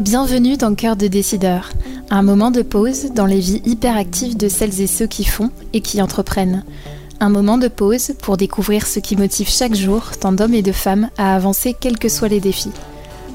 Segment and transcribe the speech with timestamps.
[0.00, 1.70] Bienvenue dans Cœur de décideur,
[2.08, 5.80] un moment de pause dans les vies hyperactives de celles et ceux qui font et
[5.80, 6.64] qui entreprennent.
[7.20, 10.72] Un moment de pause pour découvrir ce qui motive chaque jour tant d'hommes et de
[10.72, 12.72] femmes à avancer quels que soient les défis.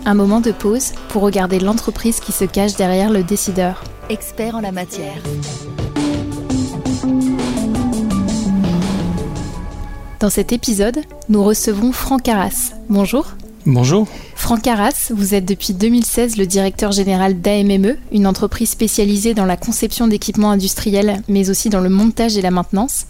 [0.05, 3.83] Un moment de pause pour regarder l'entreprise qui se cache derrière le décideur.
[4.09, 5.21] Expert en la matière.
[10.23, 12.71] Dans cet épisode, nous recevons Franck Arras.
[12.87, 13.27] Bonjour.
[13.65, 14.07] Bonjour.
[14.35, 19.57] Franck Arras, vous êtes depuis 2016 le directeur général d'AMME, une entreprise spécialisée dans la
[19.57, 23.05] conception d'équipements industriels, mais aussi dans le montage et la maintenance.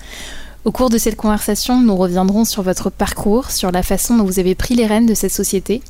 [0.66, 4.40] Au cours de cette conversation, nous reviendrons sur votre parcours, sur la façon dont vous
[4.40, 5.84] avez pris les rênes de cette société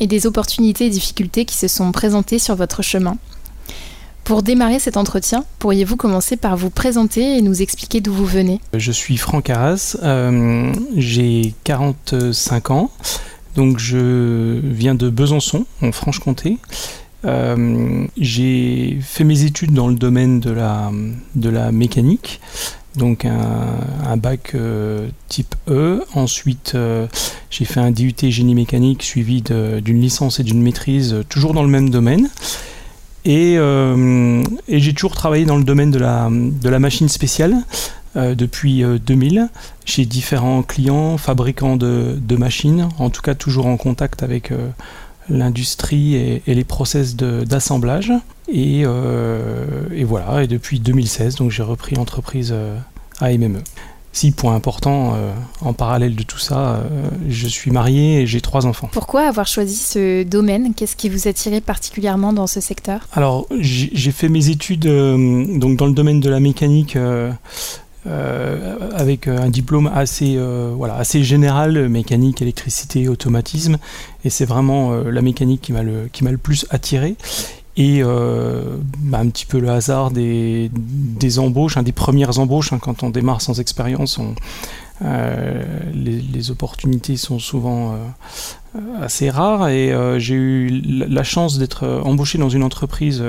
[0.00, 3.16] et des opportunités et difficultés qui se sont présentées sur votre chemin.
[4.24, 8.58] Pour démarrer cet entretien, pourriez-vous commencer par vous présenter et nous expliquer d'où vous venez?
[8.72, 12.90] Je suis Franck Arras, euh, j'ai 45 ans,
[13.54, 16.56] donc je viens de Besançon, en Franche-Comté.
[17.26, 20.90] Euh, j'ai fait mes études dans le domaine de la,
[21.34, 22.40] de la mécanique,
[22.96, 26.02] donc un, bac euh, type E.
[26.14, 26.74] Ensuite,
[27.50, 31.68] j'ai fait un DUT génie mécanique suivi d'une licence et d'une maîtrise, toujours dans le
[31.68, 32.30] même domaine.
[33.26, 37.56] Euh, et, j'ai toujours travaillé dans le domaine de la, de la machine spéciale
[38.16, 39.46] euh, depuis 2000 euh,
[39.84, 44.52] chez différents clients, fabricants de, de, machines, en tout cas toujours en contact avec
[45.28, 48.12] l'industrie et, les process d'assemblage.
[48.52, 52.54] Et, et, voilà, et depuis 2016, donc j'ai repris l'entreprise
[53.20, 53.62] AMME.
[54.14, 56.82] Si, point important, euh, en parallèle de tout ça, euh,
[57.28, 58.88] je suis marié et j'ai trois enfants.
[58.92, 60.72] Pourquoi avoir choisi ce domaine?
[60.72, 63.08] Qu'est-ce qui vous attirait particulièrement dans ce secteur?
[63.12, 66.96] Alors, j'ai fait mes études euh, donc dans le domaine de la mécanique.
[68.06, 70.38] avec un diplôme assez,
[70.76, 73.78] voilà, assez général, mécanique, électricité, automatisme.
[74.24, 77.16] Et c'est vraiment la mécanique qui m'a le, le plus attiré
[77.76, 82.78] et euh, bah, un petit peu le hasard des, des embauches, des premières embauches, hein,
[82.80, 84.20] quand on démarre sans expérience,
[85.04, 85.62] euh,
[85.92, 92.48] les, opportunités sont souvent euh, assez rares et j'ai eu la chance d'être embauché dans
[92.48, 93.24] une entreprise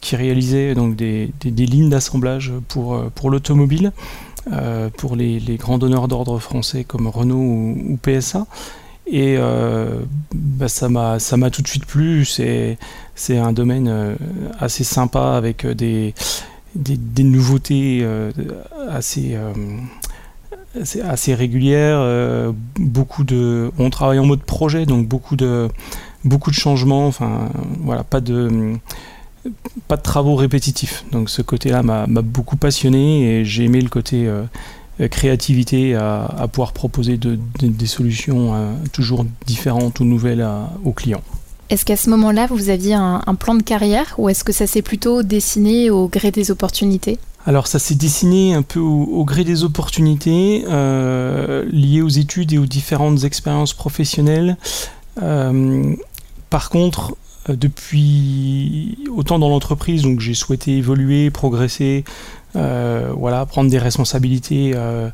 [0.00, 3.92] qui réalisait donc des, des, lignes d'assemblage pour, pour l'automobile,
[4.96, 8.46] pour les, les, grands donneurs d'ordre français comme Renault ou PSA.
[9.06, 9.36] Et
[10.32, 12.24] bah, ça m'a tout de suite plu.
[13.14, 14.14] C'est un domaine euh,
[14.58, 16.14] assez sympa avec euh, des
[17.22, 18.06] nouveautés
[18.90, 19.38] assez
[21.04, 22.52] assez régulières.
[22.76, 25.70] beaucoup de on travaille en mode projet donc beaucoup de
[26.50, 27.12] changements.
[27.80, 28.78] Voilà pas de
[30.02, 31.04] travaux répétitifs.
[31.12, 34.28] Donc ce côté-là m'a beaucoup passionné et j'ai aimé le côté
[35.00, 40.46] euh, créativité à, pouvoir proposer des solutions euh, toujours différentes ou nouvelles
[40.84, 41.22] aux clients.
[41.70, 44.82] Est-ce qu'à ce, moment-là, vous aviez un, plan de carrière ou est-ce que ça s'est
[44.82, 47.18] plutôt dessiné au gré des opportunités?
[47.46, 52.58] Alors ça s'est dessiné un peu au, gré des opportunités euh, liées aux études et
[52.58, 54.56] aux différentes expériences professionnelles.
[56.50, 57.16] par contre,
[57.48, 62.04] depuis autant dans l'entreprise, donc j'ai souhaité évoluer, progresser,
[62.56, 65.10] euh, voilà, prendre des responsabilités euh,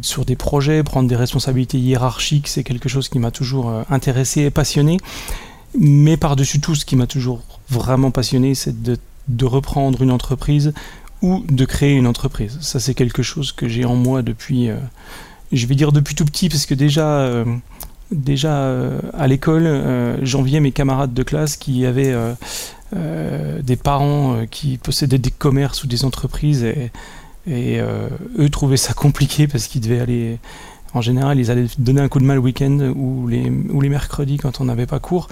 [0.00, 4.42] sur des projets, prendre des responsabilités hiérarchiques, c'est quelque chose qui m'a toujours euh, intéressé
[4.42, 4.96] et passionné.
[5.78, 8.98] Mais par-dessus tout, ce qui m'a toujours vraiment passionné, c'est de,
[9.42, 10.72] reprendre une entreprise
[11.22, 12.58] ou de créer une entreprise.
[12.60, 14.68] Ça, c'est quelque chose que j'ai en moi depuis,
[15.52, 17.44] je vais dire depuis tout petit, parce que déjà
[18.10, 18.68] déjà
[19.14, 22.12] à l'école, j'enviais mes camarades de classe qui avaient
[22.96, 26.90] euh, des parents euh, qui possédaient des commerces ou des entreprises et,
[27.46, 30.38] euh, eux trouvaient ça compliqué parce qu'ils devaient aller
[30.94, 33.88] en général, ils allaient donner un coup de main le week-end ou les, ou les
[33.88, 35.28] mercredis quand on n'avait pas cours.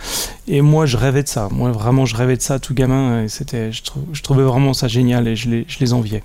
[0.46, 1.48] Et moi, je rêvais de ça.
[1.50, 3.24] Moi, vraiment, je rêvais de ça tout gamin.
[3.24, 6.22] Et c'était, je, trouvais vraiment ça génial et je les, je les enviais.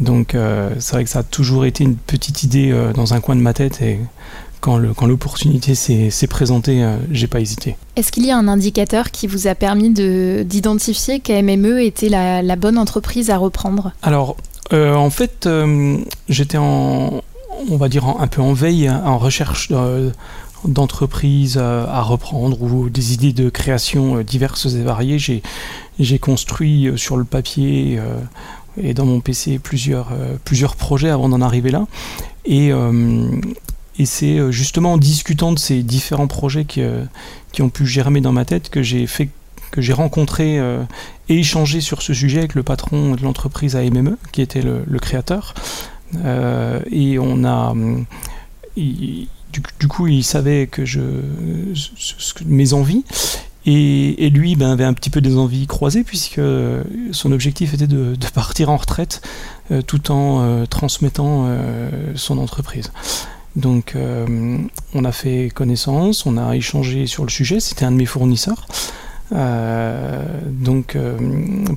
[0.00, 0.36] Donc,
[0.78, 3.52] c'est vrai que ça a toujours été une petite idée dans un coin de ma
[3.52, 3.82] tête.
[3.82, 4.00] Et
[4.62, 7.76] quand l'opportunité s'est présentée, euh, j'ai pas hésité.
[7.96, 12.78] Est-ce qu'il y a un indicateur qui vous a permis d'identifier qu'AMME était la, bonne
[12.78, 13.92] entreprise à reprendre?
[14.02, 14.36] Alors,
[14.72, 15.98] euh, en fait, euh,
[16.28, 17.22] j'étais en,
[17.70, 19.70] on va dire, un peu en veille, hein, en recherche
[20.64, 25.18] d'entreprises à reprendre ou des idées de création diverses et variées.
[25.98, 28.00] J'ai construit sur le papier
[28.80, 30.12] et dans mon PC plusieurs,
[30.78, 31.86] projets avant d'en arriver là.
[32.44, 32.72] Et,
[34.04, 37.04] c'est euh, justement en discutant de ces différents projets qui, euh,
[37.60, 39.06] ont pu germer dans ma tête que j'ai
[39.92, 40.82] rencontré euh,
[41.28, 45.54] et échangé sur ce sujet avec le patron de l'entreprise AMME, qui était le, créateur.
[46.14, 47.74] Et on a,
[48.76, 49.28] il,
[49.78, 51.00] du, coup, il savait que je,
[52.46, 53.04] mes envies.
[53.64, 56.40] Et, lui ben, avait un petit peu des envies croisées puisque
[57.12, 59.22] son objectif était de, partir en retraite
[59.86, 61.48] tout en transmettant
[62.16, 62.90] son entreprise.
[63.54, 63.94] Donc
[64.94, 68.66] on a fait connaissance, on a échangé sur le sujet, c'était un de mes fournisseurs.
[69.34, 71.16] Euh, donc euh,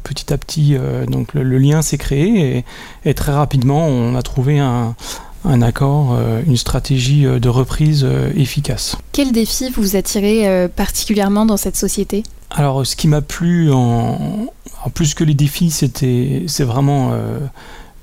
[0.03, 2.65] petit à petit, euh, donc le, lien s'est créé
[3.05, 4.95] et, très rapidement, on a trouvé un,
[5.61, 6.17] accord,
[6.47, 8.05] une stratégie de reprise
[8.35, 8.97] efficace.
[9.11, 12.23] Quel défi vous attirez particulièrement dans cette société?
[12.49, 14.47] Alors, ce qui m'a plu, en,
[14.93, 17.11] plus que les défis, c'était, c'est vraiment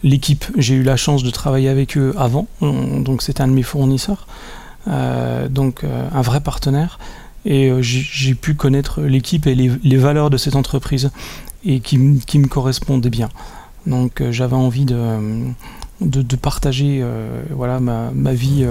[0.05, 0.45] l'équipe.
[0.57, 4.29] J'ai eu la chance de travailler avec eux avant, donc c'était un de mes fournisseurs,
[5.51, 7.01] donc un vrai partenaire
[7.45, 11.11] et euh, j'ai pu connaître l'équipe et les, valeurs de cette entreprise
[11.65, 13.29] et qui, me correspondaient bien.
[13.87, 15.19] Donc euh, j'avais envie de,
[16.01, 18.65] de, partager euh, voilà, ma, ma vie,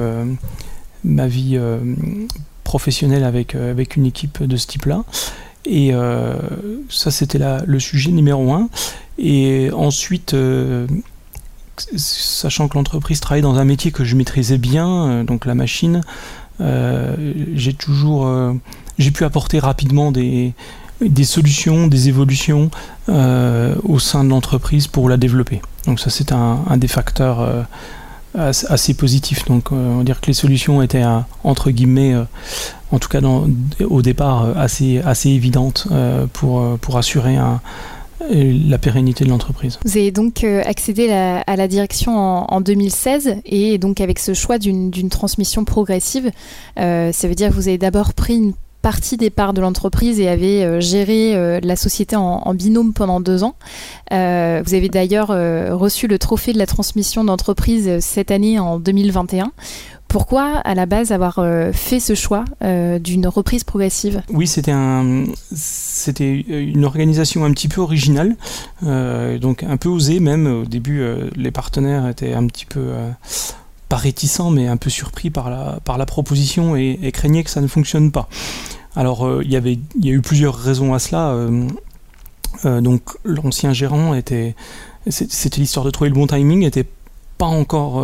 [1.03, 1.59] ma vie
[2.63, 5.03] professionnelle avec, avec une équipe de ce type-là.
[5.65, 5.91] Et
[6.89, 8.69] ça, c'était le sujet numéro un.
[9.19, 10.35] Et ensuite,
[11.95, 16.01] sachant que l'entreprise travaillait dans un métier que je maîtrisais bien, donc la machine,
[17.55, 18.53] j'ai toujours euh,
[18.97, 20.53] j'ai pu apporter rapidement des,
[21.23, 22.69] solutions, des évolutions
[23.09, 25.61] euh, au sein de l'entreprise pour la développer.
[25.85, 27.65] Donc ça c'est un, des facteurs
[28.35, 29.45] assez, positifs.
[29.45, 31.03] Donc on va dire que les solutions étaient
[31.43, 32.15] entre guillemets,
[32.91, 35.87] en tout cas au départ, assez, assez évidentes
[36.33, 37.61] pour, pour assurer un,
[38.29, 39.79] la pérennité de l'entreprise.
[39.85, 44.57] Vous avez donc euh, accédé à la direction en, 2016 et donc avec ce choix
[44.57, 46.31] d'une transmission progressive,
[46.79, 50.19] euh, ça veut dire que vous avez d'abord pris une partie des parts de l'entreprise
[50.19, 53.55] et avez euh, géré la société en, binôme pendant deux ans.
[54.11, 55.29] vous avez d'ailleurs
[55.77, 59.51] reçu le trophée de la transmission d'entreprise cette année en 2021.
[60.11, 64.21] Pourquoi, à la base, avoir euh, fait ce choix euh, d'une reprise progressive?
[64.33, 65.23] Oui, c'était un,
[65.55, 68.35] c'était une organisation un petit peu originale,
[68.85, 70.47] euh, donc un peu osée même.
[70.47, 71.01] Au début,
[71.37, 72.91] les partenaires étaient un petit peu
[73.87, 77.61] pas réticents, mais un peu surpris par la, par la proposition et, craignaient que ça
[77.61, 78.27] ne fonctionne pas.
[78.97, 81.37] Alors, il y avait, il y a eu plusieurs raisons à cela.
[82.65, 84.55] donc, l'ancien gérant était,
[85.07, 86.87] c'était l'histoire de trouver le bon timing, n'était
[87.37, 88.03] pas encore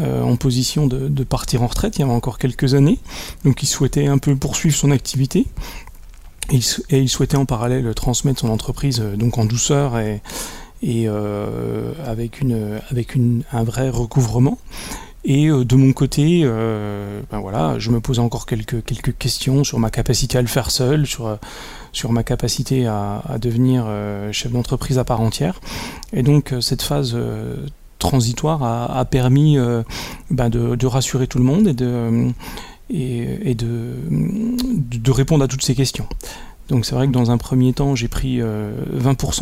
[0.00, 2.98] euh, en position de, partir en retraite il y avait encore quelques années.
[3.44, 5.46] Donc il souhaitait un peu poursuivre son activité.
[6.50, 6.58] Et
[6.90, 10.20] il, souhaitait en parallèle transmettre son entreprise euh, donc en douceur et,
[10.84, 12.42] euh, avec,
[13.52, 14.58] un vrai recouvrement.
[15.26, 18.82] Et de mon côté, ben voilà, je me posais encore quelques,
[19.16, 21.38] questions sur ma capacité à le faire seul, sur,
[22.10, 23.86] ma capacité à devenir
[24.32, 25.62] chef d'entreprise à part entière.
[26.12, 27.16] Et donc cette phase
[28.04, 29.82] transitoire a, permis euh,
[30.30, 31.66] ben de, rassurer tout le monde
[32.90, 36.06] et de, répondre à toutes ces questions.
[36.68, 38.42] Donc c'est vrai que dans un premier temps, j'ai pris 20%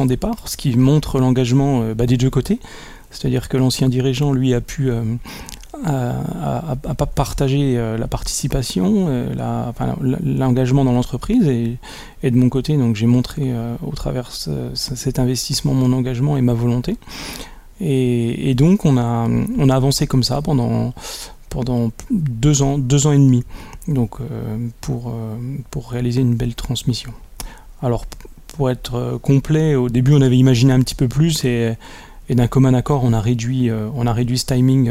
[0.03, 2.61] euh, des parts, ce qui montre l'engagement euh, ben, des deux côtés.
[3.11, 4.91] C'est-à-dire que l'ancien dirigeant, lui, a pu
[5.85, 6.75] à,
[7.15, 9.29] partager la participation,
[10.25, 11.47] l'engagement dans l'entreprise.
[11.47, 11.77] Et,
[12.23, 13.53] et, de mon côté, donc j'ai montré
[13.87, 14.31] au travers
[14.73, 16.97] cet investissement mon engagement et ma volonté.
[17.85, 20.93] Et, donc on a, avancé comme ça pendant,
[22.11, 23.45] deux ans, deux ans et demi,
[23.89, 25.37] donc, euh, pour, euh,
[25.71, 27.13] pour réaliser une belle transmission.
[27.83, 28.07] Alors
[28.47, 31.77] pour être euh, complet, au début on avait imaginé un petit peu plus et,
[32.31, 34.91] d'un commun accord on a réduit, on a réduit ce timing.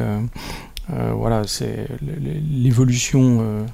[0.90, 1.88] voilà, c'est
[2.52, 3.66] l'évolution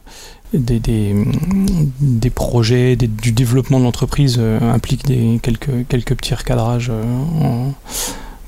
[0.53, 5.03] des, projets, du développement de l'entreprise implique
[5.41, 6.91] quelques, petits recadrages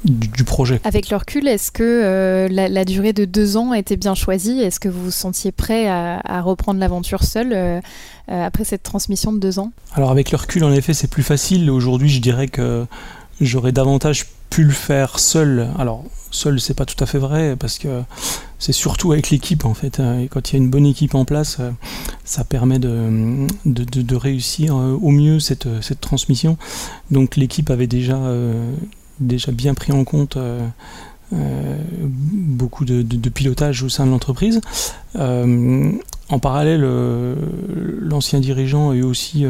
[0.05, 0.79] du, projet.
[0.83, 4.61] Avec le recul, est-ce que euh, la, durée de deux ans a été bien choisie?
[4.61, 7.79] Est-ce que vous vous sentiez prêt à, reprendre l'aventure seul euh,
[8.31, 9.71] euh, après cette transmission de deux ans?
[9.93, 11.69] Alors avec le recul, en effet, c'est plus facile.
[11.69, 12.85] Aujourd'hui, je dirais que
[13.41, 15.69] j'aurais davantage pu le faire seul.
[15.77, 18.01] Alors seul, c'est pas tout à fait vrai parce que
[18.57, 19.99] c'est surtout avec l'équipe en fait.
[19.99, 21.59] Et quand il y a une bonne équipe en place,
[22.23, 26.57] ça permet de, de, de réussir au mieux cette, cette transmission.
[27.11, 28.17] Donc l'équipe avait déjà
[29.19, 30.65] déjà bien pris en compte euh,
[31.33, 34.61] euh, beaucoup de, pilotage au sein de l'entreprise.
[35.15, 35.91] Euh,
[36.29, 36.87] en parallèle,
[38.01, 39.45] l'ancien dirigeant a eu aussi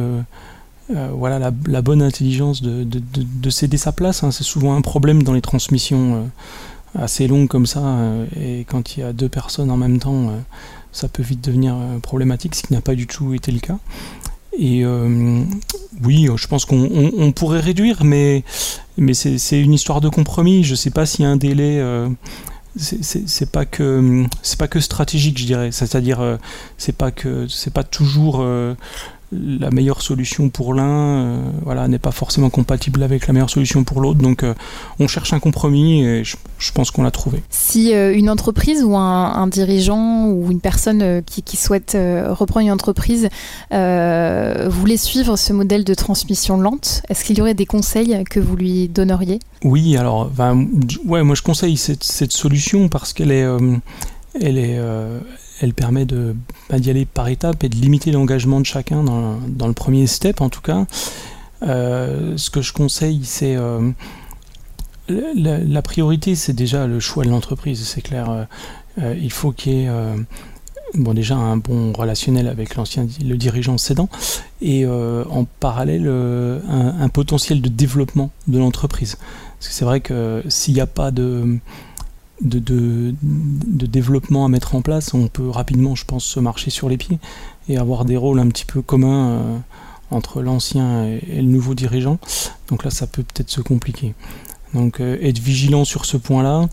[0.89, 4.23] voilà, la, bonne intelligence de, céder sa place.
[4.23, 4.31] Hein.
[4.31, 6.29] C'est souvent un problème dans les transmissions
[6.97, 7.83] assez longues comme ça.
[8.39, 10.31] et quand il y a deux personnes en même temps,
[10.93, 13.77] ça peut vite devenir problématique, ce qui n'a pas du tout été le cas.
[14.57, 14.85] Et
[16.03, 18.43] oui, je pense qu'on pourrait réduire, mais,
[18.99, 20.63] mais c'est une histoire de compromis.
[20.63, 22.09] Je ne sais pas s'il y a un délai euh,
[22.77, 26.37] c'est pas que c'est pas que stratégique je dirais c'est-à-dire
[26.77, 28.45] c'est pas que c'est pas toujours
[29.31, 33.83] la meilleure solution pour l'un euh, voilà, n'est pas forcément compatible avec la meilleure solution
[33.83, 34.19] pour l'autre.
[34.19, 34.53] Donc euh,
[34.99, 36.35] on cherche un compromis et je,
[36.73, 37.43] pense qu'on l'a trouvé.
[37.49, 43.29] Si euh, une entreprise ou un, dirigeant ou une personne qui, souhaite reprendre une entreprise
[43.71, 48.55] voulait suivre ce modèle de transmission lente, est-ce qu'il y aurait des conseils que vous
[48.55, 49.39] lui donneriez?
[49.63, 50.31] Oui, alors
[51.05, 53.45] ouais, moi je conseille cette, cette solution parce qu'elle est,
[54.39, 54.79] elle est
[55.61, 56.35] elle permet de
[56.69, 60.41] bah, d'y aller par étapes et de limiter l'engagement de chacun dans, le premier step
[60.41, 60.85] en tout cas.
[61.63, 63.91] Euh, ce que je conseille, c'est euh,
[65.09, 68.47] la, priorité, c'est déjà le choix de l'entreprise, c'est clair.
[68.99, 69.89] Euh, il faut qu'il y ait
[70.95, 74.09] bon, déjà un bon relationnel avec l'ancien le dirigeant cédant
[74.61, 79.17] et en parallèle un, un, potentiel de développement de l'entreprise.
[79.57, 81.59] Parce que c'est vrai que s'il n'y a pas de
[82.41, 86.89] de, de, développement à mettre en place, on peut rapidement, je pense, se marcher sur
[86.89, 87.19] les pieds
[87.67, 89.57] et avoir des rôles un petit peu communs euh,
[90.11, 92.17] entre l'ancien et, le nouveau dirigeant.
[92.67, 94.13] Donc là, ça peut peut-être se compliquer.
[94.73, 96.69] Donc euh, être vigilant sur ce point-là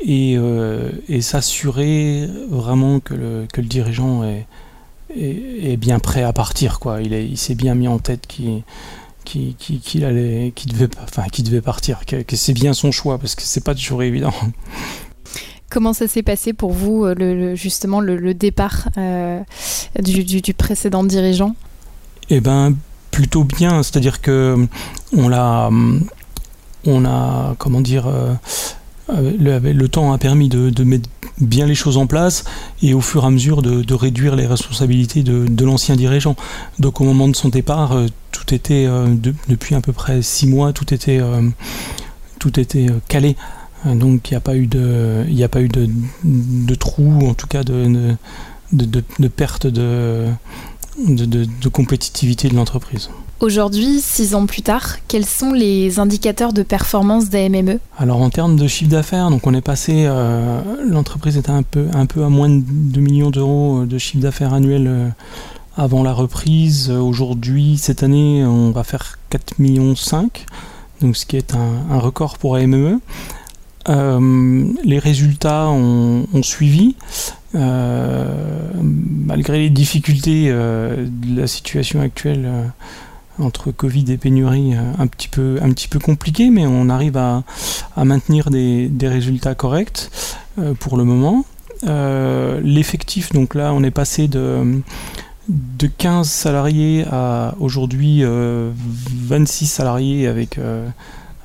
[0.00, 4.46] et, euh, et s'assurer vraiment que le, que le dirigeant est,
[5.16, 6.78] est, bien prêt à partir.
[6.78, 7.00] Quoi.
[7.00, 8.62] Il, il s'est bien mis en tête qu'il
[9.24, 13.34] qui, allait, qui devait, enfin, qui devait partir, que, que c'est bien son choix parce
[13.34, 14.32] que c'est pas toujours évident.
[15.70, 19.40] Comment ça s'est passé pour vous, euh, justement, le, départ euh,
[20.02, 21.54] du, précédent dirigeant?
[22.30, 22.74] Eh ben,
[23.10, 23.82] plutôt bien.
[23.82, 24.66] C'est-à-dire que
[25.14, 25.68] on l'a,
[26.86, 28.34] on a, comment dire, euh,
[29.08, 32.44] le, temps a permis de, mettre bien les choses en place
[32.82, 36.34] et au fur et à mesure de, réduire les responsabilités de, l'ancien dirigeant.
[36.78, 37.94] Donc au moment de son départ,
[38.32, 38.86] tout était,
[39.48, 41.20] depuis à peu près six mois, tout était
[43.08, 43.36] calé.
[43.84, 45.88] Donc il n'y a pas eu de, il a pas eu de,
[46.24, 48.16] de trou, en tout cas de,
[48.72, 50.28] de, de perte de,
[50.98, 53.10] de, compétitivité de l'entreprise.
[53.40, 58.56] Aujourd'hui, six ans plus tard, quels sont les indicateurs de performance d'AMME Alors en termes
[58.56, 62.28] de chiffre d'affaires, donc on est passé, euh, l'entreprise était un peu, un peu à
[62.28, 65.08] moins de 2 millions d'euros de chiffre d'affaires annuel euh,
[65.76, 66.90] avant la reprise.
[66.90, 70.44] Aujourd'hui, cette année, on va faire 4 millions 5,
[71.00, 72.74] donc ce qui est un, un record pour AMME.
[72.74, 72.96] Euh,
[73.88, 76.96] les résultats ont, suivi.
[77.54, 78.26] Euh,
[78.82, 82.46] malgré les difficultés euh, de la situation actuelle
[83.38, 87.44] entre Covid et pénurie un petit peu, compliqué, mais on arrive à,
[87.96, 90.10] maintenir des, résultats corrects
[90.80, 91.44] pour le moment.
[92.62, 94.82] L'effectif, donc là, on est passé de
[95.98, 100.58] 15 salariés à aujourd'hui 26 salariés avec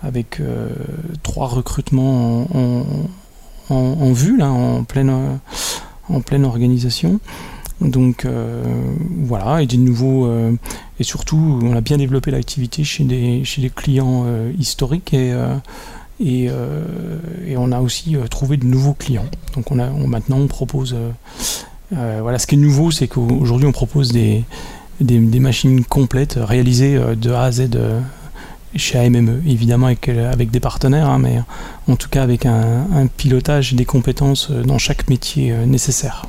[0.04, 0.70] avec euh,
[1.24, 2.48] trois recrutements
[3.70, 5.40] en, vue, là, en pleine,
[6.10, 7.20] en pleine organisation.
[7.82, 8.62] Donc euh,
[9.26, 10.54] voilà, et nouveaux euh,
[11.00, 14.26] et surtout on a bien développé l'activité chez des chez clients
[14.58, 15.34] historiques et
[16.20, 19.26] et, et, on a aussi trouvé de nouveaux clients.
[19.56, 20.96] Donc on a maintenant on propose
[21.92, 24.44] voilà ce qui est nouveau c'est qu'aujourd'hui on propose des,
[25.02, 27.72] des, des, machines complètes réalisées de A à Z
[28.75, 31.39] chez AMME, évidemment avec, euh, avec des partenaires, hein, mais
[31.88, 36.25] en tout cas avec un, pilotage des compétences euh, dans chaque métier euh, nécessaire.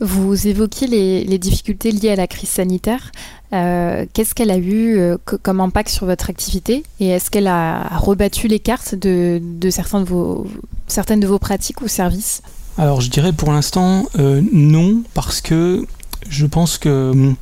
[0.00, 3.10] Vous évoquiez les, difficultés liées à la crise sanitaire.
[3.50, 8.60] Qu'est-ce qu'elle a eu comme impact sur votre activité et est-ce qu'elle a rebattu les
[8.60, 10.46] cartes de, de, certains de vos,
[10.86, 12.42] certaines de vos pratiques ou services?
[12.76, 14.06] Alors je dirais pour l'instant
[14.52, 15.84] non parce que
[16.28, 17.34] je pense que hum,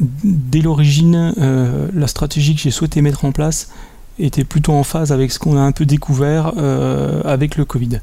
[0.00, 3.68] dès l'origine, euh, la stratégie que j'ai souhaité mettre en place
[4.18, 8.00] était plutôt en phase avec ce qu'on a un peu découvert euh, avec le Covid.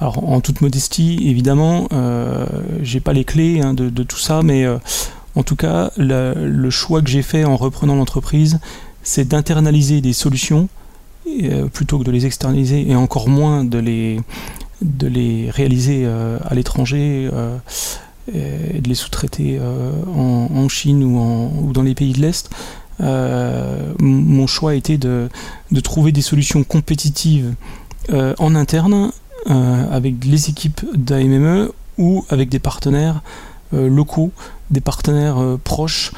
[0.00, 2.46] Alors en toute modestie, évidemment, euh,
[2.82, 4.78] j'ai pas les clés hein, de, tout ça, mais euh,
[5.34, 8.60] en tout cas, le, choix que j'ai fait en reprenant l'entreprise,
[9.02, 10.68] c'est d'internaliser des solutions
[11.72, 14.20] plutôt que de les externaliser et encore moins de les,
[14.80, 17.28] de les réaliser à l'étranger
[18.32, 22.50] et de les sous-traiter euh, en, Chine ou, dans les pays de l'Est.
[23.00, 25.28] Euh, mon choix était de,
[25.70, 27.54] de, trouver des solutions compétitives
[28.10, 29.10] euh, en interne
[29.92, 33.22] avec les équipes d'AMME ou avec des partenaires
[33.72, 34.32] locaux,
[34.72, 36.10] des partenaires proches.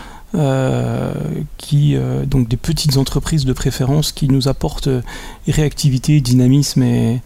[1.56, 4.90] Qui donc des petites entreprises de préférence qui nous apportent
[5.46, 7.20] réactivité, dynamisme et,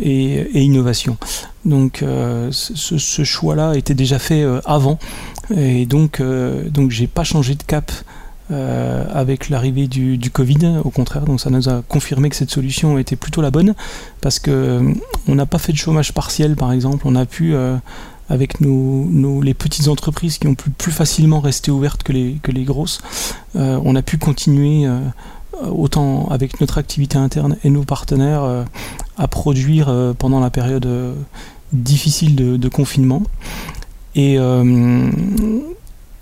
[0.00, 1.16] et, innovation.
[1.64, 4.98] Donc euh, ce, choix-là était déjà fait euh, avant
[5.54, 7.92] et donc euh, donc j'ai pas changé de cap
[9.14, 11.22] avec l'arrivée du, Covid, au contraire.
[11.22, 13.74] Donc ça nous a confirmé que cette solution était plutôt la bonne,
[14.20, 14.92] parce que
[15.26, 17.04] on n'a pas fait de chômage partiel, par exemple.
[17.06, 17.54] On a pu
[18.32, 22.50] avec nos, les petites entreprises qui ont pu plus facilement rester ouvertes que les, que
[22.50, 23.00] les grosses,
[23.54, 24.88] on a pu continuer
[25.62, 28.64] autant avec notre activité interne et nos partenaires
[29.18, 30.88] à produire pendant la période
[31.72, 33.22] difficile de, confinement.
[34.14, 35.10] Et euh,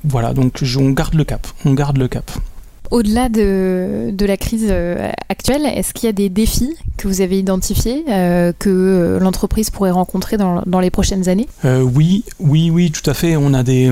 [0.05, 1.47] voilà, donc on garde le cap.
[1.64, 2.31] On garde le cap.
[2.90, 7.38] Au-delà de, la crise euh, actuelle, est-ce qu'il y a des défis que vous avez
[7.38, 11.49] identifiés euh, que l'entreprise pourrait rencontrer dans, les prochaines années?
[11.64, 13.37] Oui, oui, oui, tout à fait.
[13.37, 13.90] On a des,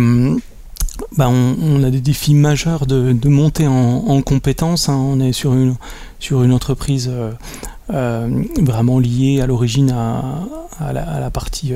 [1.17, 4.89] bah, a des défis majeurs de, de monter en, en compétences.
[4.89, 4.97] Hein.
[4.97, 7.11] On est sur une, entreprise
[7.89, 11.73] vraiment liée à l'origine à, la, partie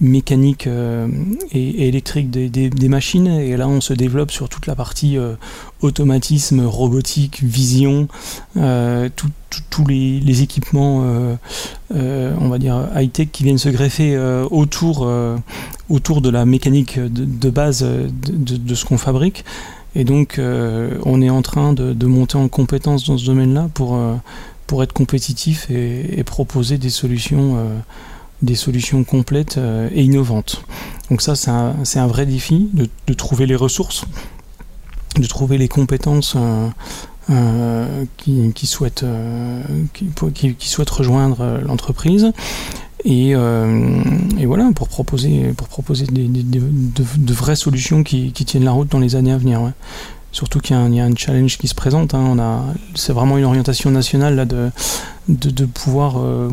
[0.00, 1.08] mécanique euh,
[1.52, 3.26] et, électrique des, machines.
[3.26, 5.34] Et là on se développe sur toute la partie euh,
[5.80, 8.08] automatisme, robotique, vision,
[8.56, 9.08] euh,
[9.70, 11.04] tous les, équipements
[11.90, 14.16] on va dire high-tech qui viennent se greffer
[14.50, 15.10] autour,
[15.88, 19.44] autour de la mécanique de, base de, ce qu'on fabrique.
[19.94, 23.98] Et donc on est en train de, monter en compétence dans ce domaine-là pour,
[24.66, 27.56] pour être compétitif et, et proposer des solutions
[28.42, 30.62] des solutions complètes euh, et innovantes.
[31.10, 31.50] Donc ça, c'est
[31.98, 34.04] un, vrai défi de, trouver les ressources,
[35.16, 36.68] de trouver les compétences euh,
[37.30, 39.06] euh, qui, souhaitent,
[39.94, 42.32] qui, souhaitent rejoindre l'entreprise.
[43.04, 49.16] Et, voilà, pour proposer, pour proposer de, vraies solutions qui, tiennent la route dans les
[49.16, 49.72] années à venir.
[50.30, 52.12] Surtout qu'il y, a un challenge qui se présente.
[52.12, 52.66] Hein.
[52.94, 54.70] c'est vraiment une orientation nationale là, de,
[55.28, 56.48] de, pouvoir euh,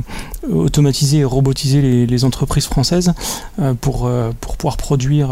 [0.51, 3.13] automatiser et robotiser les, entreprises françaises
[3.59, 5.29] euh, pour, euh, pour pouvoir produire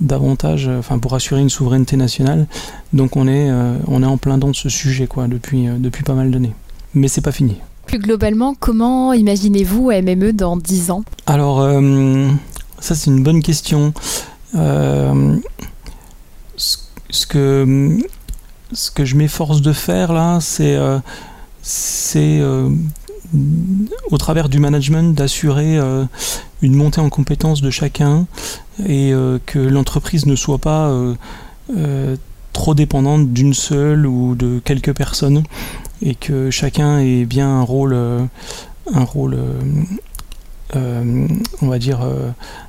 [0.00, 2.46] davantage, enfin pour assurer une souveraineté nationale.
[2.92, 3.50] Donc on est,
[3.86, 6.54] on est en plein dans ce sujet quoi, depuis, depuis pas mal d'années.
[6.94, 7.56] Mais c'est pas fini.
[7.86, 11.04] Plus globalement, comment imaginez-vous MME dans 10 ans?
[11.26, 11.60] Alors,
[12.80, 13.92] ça c'est une bonne question.
[14.54, 15.16] ce,
[17.28, 17.98] que,
[18.72, 20.78] ce que je m'efforce de faire là, c'est
[21.70, 22.68] c'est euh,
[24.10, 26.04] au travers du management d'assurer euh,
[26.62, 28.26] une montée en compétence de chacun
[28.84, 30.92] et euh, que l'entreprise ne soit pas
[32.52, 35.44] trop dépendante d'une seule ou de quelques personnes
[36.02, 39.38] et que chacun ait bien un rôle un rôle
[40.74, 42.00] on va dire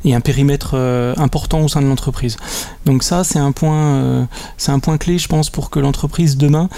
[0.05, 0.75] et un périmètre
[1.17, 2.37] important au sein de l'entreprise.
[2.85, 4.27] Donc ça c'est un point
[4.67, 6.69] un point clé je pense pour que l'entreprise demain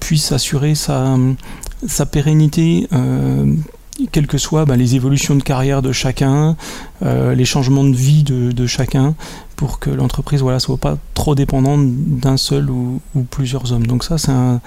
[0.00, 1.16] puisse assurer sa
[1.86, 3.54] sa pérennité, euh,
[4.12, 6.56] quelles que soient bah, les évolutions de carrière de chacun,
[7.02, 9.14] euh, les changements de vie de, chacun,
[9.60, 12.98] pour que l'entreprise voilà, soit pas trop dépendante d'un seul ou,
[13.30, 13.86] plusieurs hommes.
[13.86, 14.62] Donc ça, c'est un,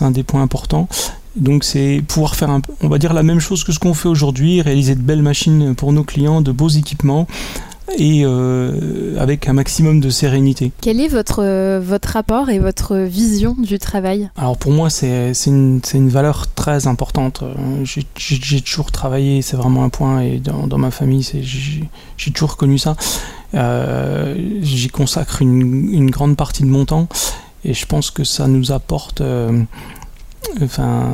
[0.00, 0.86] un, des points importants.
[1.34, 4.08] Donc c'est pouvoir faire, un, on va dire, la même chose que ce qu'on fait
[4.08, 7.26] aujourd'hui, réaliser de belles machines pour nos clients, de beaux équipements,
[7.98, 10.70] et euh, avec un maximum de sérénité.
[10.80, 14.30] Quel est votre, euh, votre rapport et votre vision du travail?
[14.36, 17.42] Alors pour moi, c'est une, une, valeur très importante.
[17.42, 21.28] Euh, j'ai toujours travaillé, c'est vraiment un point, et dans, dans ma famille,
[22.16, 22.94] j'ai toujours connu ça.
[23.54, 27.08] J'y consacre une, grande partie de mon temps,
[27.64, 29.22] et je pense que ça nous apporte...
[30.62, 31.12] enfin,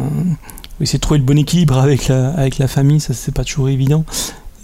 [0.80, 3.68] essayer de trouver le bon équilibre avec la, avec la famille, ça c'est pas toujours
[3.68, 4.04] évident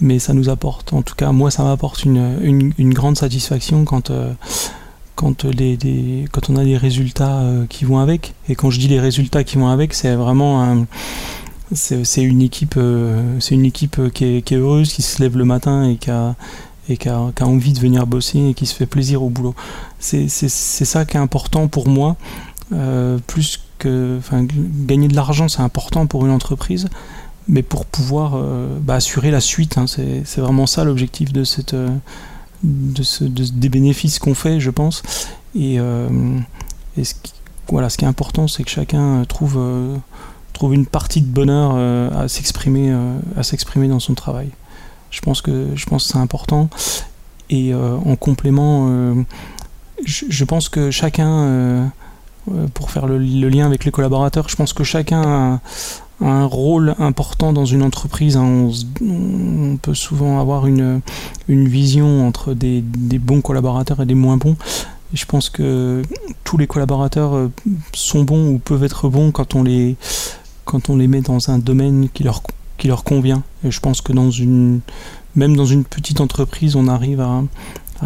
[0.01, 4.11] mais ça nous apporte, en tout cas moi ça m'apporte une, une, grande satisfaction quand,
[4.11, 4.33] euh,
[5.15, 8.33] quand, les, quand on a des résultats euh, qui vont avec.
[8.47, 10.85] Et quand je dis les résultats qui vont avec, c'est vraiment un,
[11.73, 15.37] c'est, une équipe, euh, c'est une équipe qui est, qui est, heureuse, qui se lève
[15.37, 16.35] le matin et qui a,
[16.89, 19.55] et qui a, envie de venir bosser et qui se fait plaisir au boulot.
[19.99, 22.17] C'est, ça qui est important pour moi,
[23.27, 24.19] plus que
[24.85, 26.89] gagner de l'argent c'est important pour une entreprise
[27.49, 29.77] mais pour pouvoir euh, bah, assurer la suite.
[29.77, 31.89] Hein, c'est vraiment ça l'objectif de cette euh,
[32.63, 35.01] de ce, des bénéfices qu'on fait, je pense.
[35.55, 36.07] Et, euh,
[37.01, 37.33] ce, qui,
[37.69, 39.59] voilà, ce qui est important, c'est que chacun trouve,
[40.53, 41.75] trouve une partie de bonheur
[42.15, 42.93] à s'exprimer
[43.37, 44.49] à s'exprimer dans son travail.
[45.11, 46.69] Je pense que je pense c'est important.
[47.49, 49.15] Et en complément,
[50.05, 51.91] je, pense que chacun,
[52.75, 55.59] pour faire le, lien avec les collaborateurs, je pense que chacun a,
[56.21, 58.37] un rôle important dans une entreprise.
[58.37, 58.69] Hein.
[59.01, 61.01] On, peut souvent avoir une,
[61.47, 64.57] une vision entre des, bons collaborateurs et des moins bons.
[65.13, 66.01] je pense que
[66.43, 67.51] tous les collaborateurs euh,
[67.93, 69.95] sont bons ou peuvent être bons quand on les,
[70.65, 72.43] quand on les met dans un domaine qui leur,
[72.79, 73.43] qui leur convient.
[73.63, 74.79] Et je pense que dans une,
[75.35, 77.43] même dans une petite entreprise, on arrive à,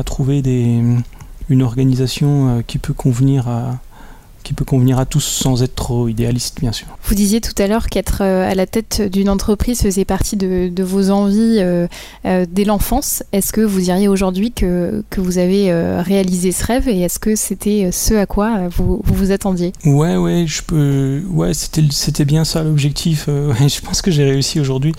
[0.03, 0.41] trouver
[1.49, 3.79] une organisation qui peut convenir à,
[4.43, 6.87] qui peut convenir à tous sans être trop idéaliste, bien sûr.
[7.03, 10.83] Vous disiez tout à l'heure qu'être euh, à la tête d'une entreprise faisait partie de,
[10.83, 11.87] vos envies euh,
[12.25, 13.23] euh, dès l'enfance.
[13.31, 17.35] Est-ce que vous diriez aujourd'hui que, que vous avez réalisé ce rêve et est-ce que
[17.35, 19.71] c'était ce à quoi vous vous, attendiez?
[19.85, 21.23] Ouais, ouais, je peux.
[21.29, 23.27] Ouais, c'était, c'était bien ça l'objectif.
[23.27, 24.93] je pense que j'ai réussi aujourd'hui.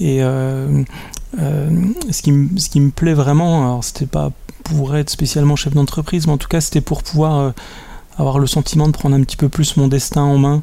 [0.00, 4.32] Et ce, qui me, ce qui me plaît vraiment, alors c'était pas
[4.64, 7.52] pour être spécialement chef d'entreprise, mais en tout cas c'était pour pouvoir
[8.20, 10.62] avoir le sentiment de prendre un petit peu plus mon destin en main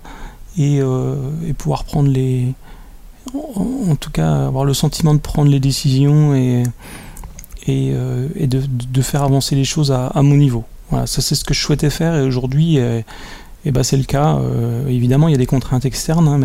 [0.57, 1.15] et, euh,
[1.57, 2.53] pouvoir prendre les.
[3.33, 6.63] En, tout cas, avoir le sentiment de prendre les décisions et,
[7.67, 10.63] euh, de, faire avancer les choses à, mon niveau.
[10.89, 13.03] Voilà, ça c'est ce que je souhaitais faire et aujourd'hui, et,
[13.71, 14.37] bah, c'est le cas.
[14.37, 16.37] Euh, évidemment, il y a des contraintes externes, hein,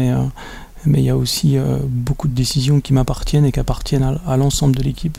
[0.86, 4.74] mais il y a aussi beaucoup de décisions qui m'appartiennent et qui appartiennent à, l'ensemble
[4.74, 5.18] de l'équipe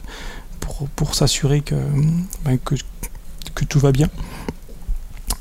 [0.98, 1.76] pour, s'assurer que,
[3.56, 4.10] que, tout va bien.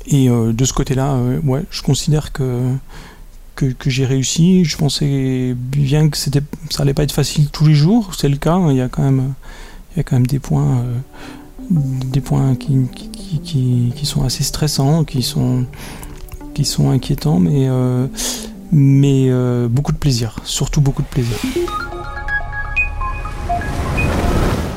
[0.07, 2.75] Et euh, de ce côté-là, euh, je considère que,
[3.55, 4.65] que, j'ai réussi.
[4.65, 6.29] Je pensais bien que ça
[6.79, 8.13] allait pas être facile tous les jours.
[8.15, 8.59] C'est le cas.
[8.69, 9.33] Il y a quand même,
[9.93, 10.99] il y a quand même des points, euh,
[11.71, 12.87] des points qui,
[13.43, 15.65] qui, qui, sont assez stressants, qui sont,
[16.53, 17.69] qui sont inquiétants, mais,
[18.71, 19.31] mais
[19.69, 20.35] beaucoup de plaisir.
[20.43, 21.37] Surtout beaucoup de plaisir.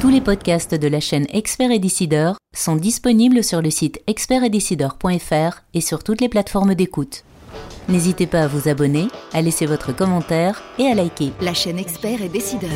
[0.01, 5.63] Tous les podcasts de la chaîne Expert et Décideur sont disponibles sur le site expertetdecideur.fr
[5.73, 7.25] et sur toutes les plateformes d'écoute.
[7.89, 11.33] N'hésitez pas à vous abonner, à laisser votre commentaire et à liker.
[11.41, 12.71] La chaîne Expert et Décideur.